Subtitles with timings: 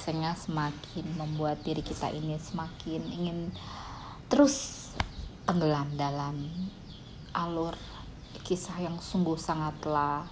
[0.00, 3.52] kisahnya semakin membuat diri kita ini semakin ingin
[4.32, 4.88] terus
[5.44, 6.48] tenggelam dalam
[7.36, 7.76] alur
[8.40, 10.24] kisah yang sungguh sangatlah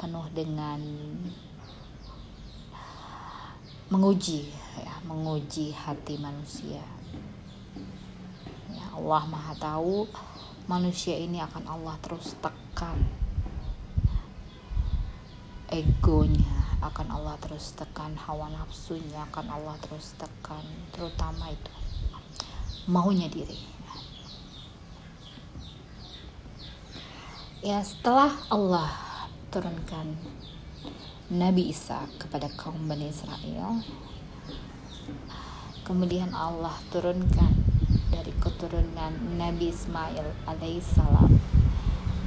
[0.00, 0.80] penuh dengan
[3.92, 4.48] menguji
[4.80, 6.80] ya menguji hati manusia.
[8.72, 10.08] Ya Allah maha tahu
[10.64, 12.96] manusia ini akan Allah terus tekan
[15.68, 21.72] egonya akan Allah terus tekan hawa nafsunya akan Allah terus tekan terutama itu
[22.84, 23.56] maunya diri.
[27.64, 28.92] Ya setelah Allah
[29.48, 30.20] turunkan
[31.32, 33.80] Nabi Isa kepada kaum Bani Israel
[35.84, 37.52] kemudian Allah turunkan
[38.08, 41.32] dari keturunan Nabi Ismail alaihissalam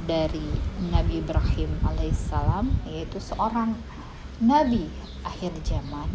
[0.06, 0.46] dari
[0.94, 3.74] Nabi Ibrahim alaihissalam yaitu seorang
[4.38, 4.86] nabi
[5.26, 6.06] akhir zaman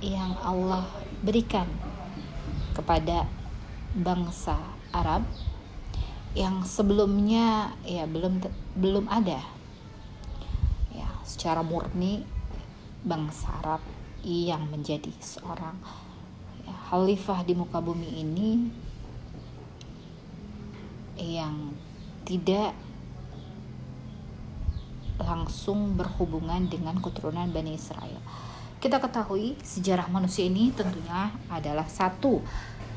[0.00, 0.88] yang Allah
[1.20, 1.68] berikan
[2.72, 3.28] kepada
[3.92, 4.56] bangsa
[4.90, 5.28] Arab
[6.32, 8.42] yang sebelumnya ya belum
[8.74, 9.44] belum ada.
[10.90, 12.24] Ya secara murni
[13.04, 13.84] bangsa Arab
[14.24, 15.76] yang menjadi seorang
[16.64, 18.50] ya, khalifah di muka bumi ini
[21.20, 21.76] yang
[22.24, 22.72] tidak
[25.20, 28.18] langsung berhubungan dengan keturunan Bani Israel.
[28.82, 32.44] Kita ketahui sejarah manusia ini tentunya adalah satu,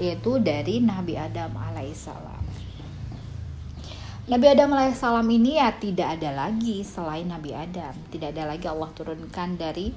[0.01, 2.43] yaitu dari Nabi Adam alaihissalam.
[4.27, 8.91] Nabi Adam alaihissalam ini ya tidak ada lagi selain Nabi Adam, tidak ada lagi Allah
[8.91, 9.95] turunkan dari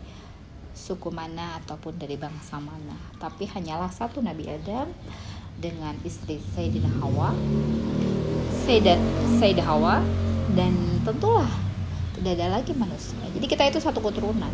[0.71, 4.87] suku mana ataupun dari bangsa mana, tapi hanyalah satu Nabi Adam
[5.59, 7.35] dengan istri Sayyidina Hawa,
[8.63, 9.03] Sayyidat
[9.43, 9.99] Sayyidah Hawa
[10.55, 10.73] dan
[11.03, 11.51] tentulah
[12.21, 13.17] tidak ada lagi manusia.
[13.33, 14.53] Jadi kita itu satu keturunan.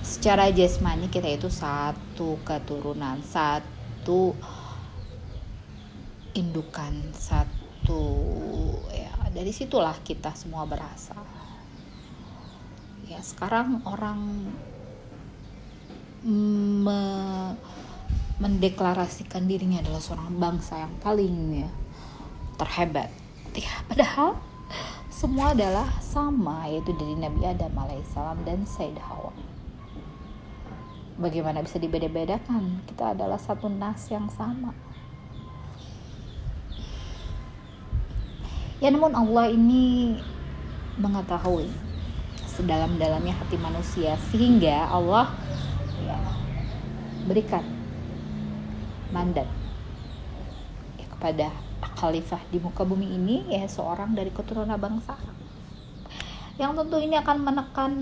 [0.00, 4.32] Secara jasmani kita itu satu keturunan satu
[6.32, 8.04] indukan satu
[8.88, 11.18] ya dari situlah kita semua berasal
[13.08, 14.48] ya sekarang orang
[16.28, 17.00] me
[18.38, 21.70] mendeklarasikan dirinya adalah seorang bangsa yang paling ya
[22.54, 23.10] terhebat.
[23.50, 24.38] Ya padahal
[25.18, 29.34] semua adalah sama yaitu dari Nabi Adam alaihissalam dan Sayyidah Hawa.
[31.18, 32.86] Bagaimana bisa dibeda-bedakan?
[32.86, 34.70] Kita adalah satu nas yang sama.
[38.78, 40.22] Ya namun Allah ini
[41.02, 41.66] mengetahui
[42.54, 45.34] sedalam-dalamnya hati manusia sehingga Allah
[46.06, 46.14] ya,
[47.26, 47.66] berikan
[49.10, 49.50] mandat
[50.94, 55.14] ya, kepada khalifah di muka bumi ini ya seorang dari keturunan bangsa.
[56.58, 57.92] Yang tentu ini akan menekan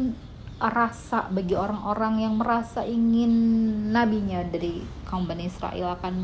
[0.57, 3.33] rasa bagi orang-orang yang merasa ingin
[3.93, 6.15] nabinya dari kaum Bani Israel akan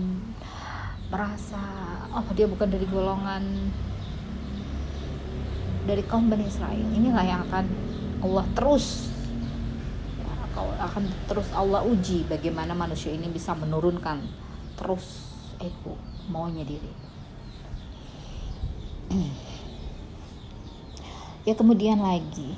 [1.13, 1.61] merasa
[2.17, 3.45] oh dia bukan dari golongan
[5.85, 6.87] dari kaum Bani Israel.
[6.97, 7.65] Inilah yang akan
[8.25, 9.13] Allah terus
[10.83, 14.21] akan terus Allah uji bagaimana manusia ini bisa menurunkan
[14.77, 15.33] terus
[15.63, 15.97] ego
[16.29, 17.12] maunya diri
[21.43, 22.55] ya kemudian lagi.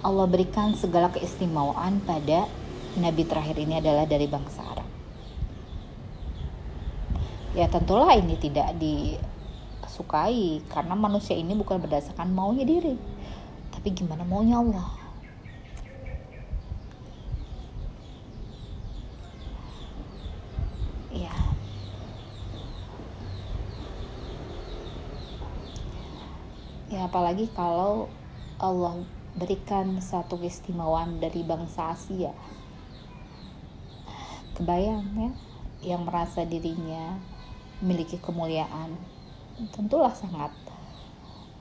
[0.00, 2.48] Allah berikan segala keistimewaan pada
[2.96, 4.88] nabi terakhir ini adalah dari bangsa Arab.
[7.52, 12.96] Ya tentulah ini tidak disukai karena manusia ini bukan berdasarkan maunya diri.
[13.76, 15.00] Tapi gimana maunya Allah
[26.90, 28.06] ya apalagi kalau
[28.62, 29.02] Allah
[29.34, 32.30] berikan satu keistimewaan dari bangsa Asia.
[34.54, 35.30] Kebayang ya
[35.90, 37.18] yang merasa dirinya
[37.82, 38.94] memiliki kemuliaan.
[39.74, 40.54] Tentulah sangat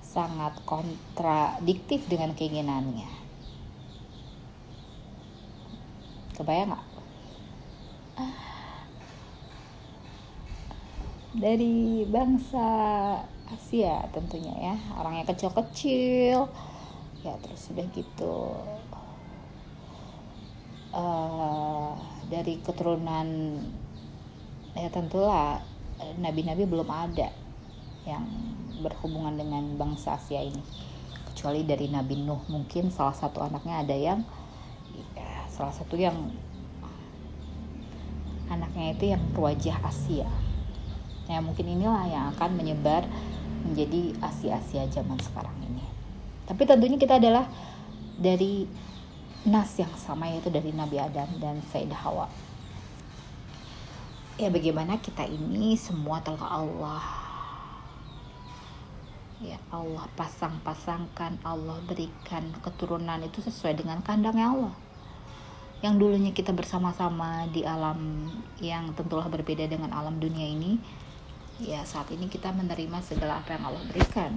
[0.05, 3.09] sangat kontradiktif dengan keinginannya.
[6.37, 6.85] Kebayang nggak?
[11.41, 12.67] Dari bangsa
[13.49, 14.75] Asia tentunya ya.
[14.97, 16.49] Orangnya kecil-kecil.
[17.19, 18.55] Ya terus sudah gitu
[20.93, 21.93] uh,
[22.29, 23.59] dari keturunan
[24.77, 25.59] ya tentulah
[26.21, 27.27] nabi-nabi belum ada
[28.07, 28.23] yang
[28.79, 30.63] berhubungan dengan bangsa Asia ini.
[31.33, 34.19] Kecuali dari Nabi Nuh mungkin salah satu anaknya ada yang
[35.15, 36.15] ya, salah satu yang
[38.47, 40.27] anaknya itu yang berwajah Asia.
[41.29, 43.05] Ya mungkin inilah yang akan menyebar
[43.63, 45.85] menjadi Asia-Asia zaman sekarang ini.
[46.47, 47.45] Tapi tentunya kita adalah
[48.19, 48.65] dari
[49.47, 52.27] nas yang sama yaitu dari Nabi Adam dan Sayyidah Hawa.
[54.39, 57.29] Ya bagaimana kita ini semua telah Allah
[59.39, 64.75] ya Allah pasang-pasangkan Allah berikan keturunan itu sesuai dengan kandangnya Allah
[65.79, 68.27] yang dulunya kita bersama-sama di alam
[68.59, 70.75] yang tentulah berbeda dengan alam dunia ini
[71.59, 74.33] ya saat ini kita menerima segala apa yang Allah berikan.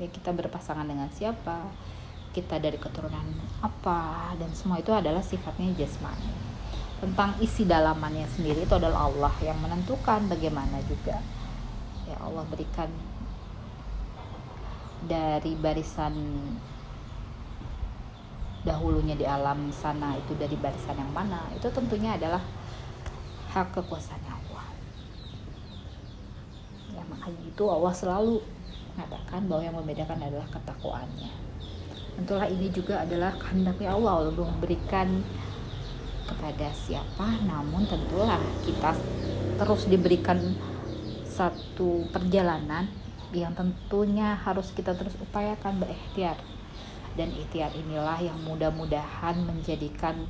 [0.00, 1.68] Ya kita berpasangan dengan siapa
[2.32, 3.28] kita dari keturunan
[3.60, 6.32] apa dan semua itu adalah sifatnya jasmani.
[6.98, 11.20] Tentang isi dalamannya sendiri itu adalah Allah yang menentukan bagaimana juga.
[12.08, 12.88] Ya Allah berikan
[15.04, 16.14] dari barisan
[18.62, 22.38] dahulunya di alam sana itu dari barisan yang mana itu tentunya adalah
[23.50, 24.22] hak kekuasaan
[27.22, 28.42] hanya itu Allah selalu
[28.94, 31.32] mengatakan bahwa yang membedakan adalah ketakwaannya.
[32.12, 35.24] Tentulah ini juga adalah kehendaknya Allah Allah memberikan
[36.28, 38.94] kepada siapa namun tentulah kita
[39.58, 40.38] terus diberikan
[41.26, 42.86] satu perjalanan
[43.32, 46.36] yang tentunya harus kita terus upayakan berikhtiar.
[47.12, 50.24] Dan ikhtiar inilah yang mudah-mudahan menjadikan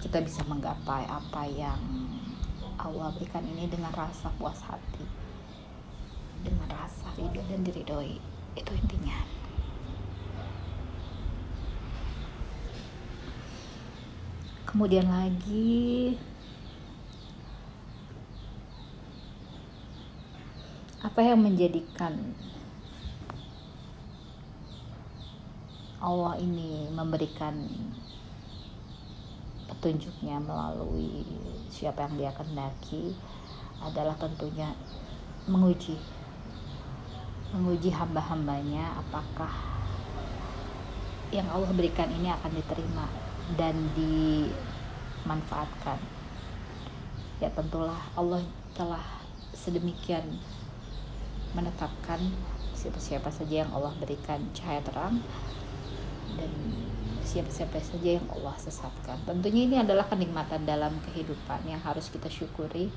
[0.00, 1.76] kita bisa menggapai apa yang
[2.86, 5.02] Allah berikan ini dengan rasa puas hati.
[6.46, 8.22] Dengan rasa ridho dan diridhoi.
[8.54, 9.26] Itu intinya.
[14.70, 16.14] Kemudian lagi
[21.02, 22.34] apa yang menjadikan
[25.96, 27.66] Allah ini memberikan
[29.86, 31.22] petunjuknya melalui
[31.70, 33.14] siapa yang dia kendaki
[33.78, 34.74] adalah tentunya
[35.46, 35.94] menguji
[37.54, 39.54] menguji hamba-hambanya apakah
[41.30, 43.06] yang Allah berikan ini akan diterima
[43.54, 46.02] dan dimanfaatkan.
[47.38, 48.42] Ya tentulah Allah
[48.74, 49.06] telah
[49.54, 50.42] sedemikian
[51.54, 52.18] menetapkan
[52.74, 55.22] siapa-siapa saja yang Allah berikan cahaya terang
[56.34, 56.50] dan
[57.36, 59.20] siapa-siapa saja yang Allah sesatkan.
[59.28, 62.88] Tentunya ini adalah kenikmatan dalam kehidupan yang harus kita syukuri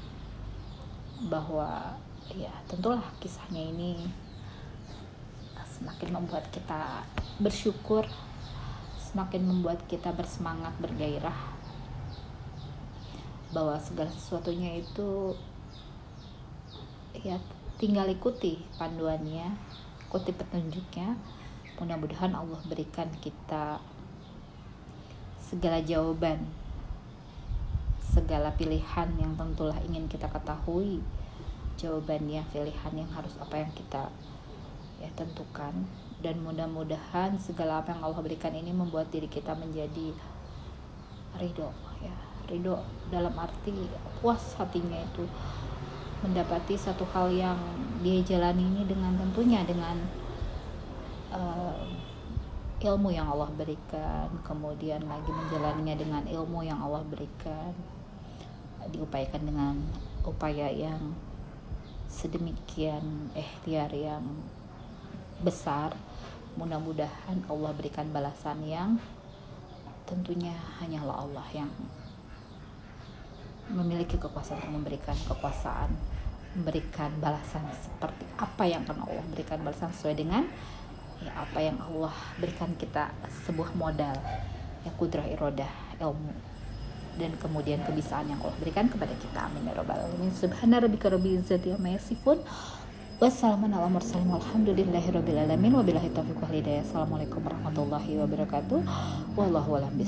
[1.27, 2.00] bahwa
[2.31, 4.07] ya tentulah kisahnya ini
[5.68, 7.03] semakin membuat kita
[7.44, 8.07] bersyukur,
[8.95, 11.35] semakin membuat kita bersemangat, bergairah
[13.51, 15.35] bahwa segala sesuatunya itu
[17.27, 17.35] ya
[17.75, 19.51] tinggal ikuti panduannya,
[20.07, 21.19] ikuti petunjuknya.
[21.80, 23.80] Mudah-mudahan Allah berikan kita
[25.49, 26.45] segala jawaban
[28.09, 31.01] segala pilihan yang tentulah ingin kita ketahui
[31.79, 34.11] jawabannya pilihan yang harus apa yang kita
[34.99, 35.73] ya tentukan.
[36.19, 40.11] Dan mudah-mudahan segala apa yang Allah berikan ini membuat diri kita menjadi
[41.39, 41.71] ridho
[42.03, 42.15] ya
[42.51, 42.75] ridho
[43.07, 43.71] dalam arti
[44.19, 45.23] puas hatinya itu
[46.19, 47.56] mendapati satu hal yang
[48.03, 49.95] dia jalani ini dengan tentunya dengan
[51.31, 51.79] uh,
[52.80, 57.76] ilmu yang Allah berikan kemudian lagi menjalaninya dengan ilmu yang Allah berikan
[58.88, 59.76] diupayakan dengan
[60.24, 61.12] upaya yang
[62.07, 64.24] sedemikian ikhtiar yang
[65.44, 65.92] besar
[66.56, 68.95] mudah-mudahan Allah berikan balasan yang
[70.07, 71.71] tentunya hanyalah Allah yang
[73.69, 75.94] memiliki kekuasaan untuk memberikan kekuasaan
[76.57, 80.50] memberikan balasan seperti apa yang akan Allah berikan balasan sesuai dengan
[81.19, 83.11] ya apa yang Allah berikan kita
[83.47, 84.16] sebuah modal
[84.88, 85.68] yang kudrah irodah
[85.99, 86.31] ilmu
[87.19, 89.52] dan kemudian kebisaan yang Allah berikan kepada kita.
[89.52, 90.31] Amin ya rabbal alamin.
[90.31, 92.40] Subhana rabbika rabbil izzati amma yasifun.
[93.19, 93.99] Wassalamualaikum
[97.44, 98.80] warahmatullahi wabarakatuh.
[99.35, 99.99] Wallahu a'lam.